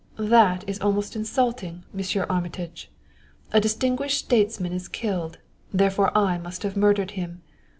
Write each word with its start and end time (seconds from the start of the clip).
"That 0.17 0.67
is 0.67 0.81
almost 0.81 1.15
insulting, 1.15 1.83
Monsieur 1.93 2.25
Armitage. 2.27 2.89
A 3.51 3.61
distinguished 3.61 4.17
statesman 4.17 4.73
is 4.73 4.87
killed 4.87 5.37
therefore 5.71 6.11
I 6.17 6.39
must 6.39 6.63
have 6.63 6.75
murdered 6.75 7.11
him. 7.11 7.43